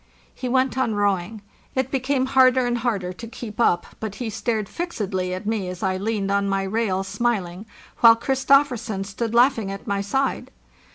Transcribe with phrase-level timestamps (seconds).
[0.33, 1.43] He went on rowing.
[1.75, 5.83] It became harder and harder to keep up, but he stared fixedly at me as
[5.83, 7.67] I leaned on the rail smiling,
[7.99, 10.49] while Christofersen stood laughing at my side.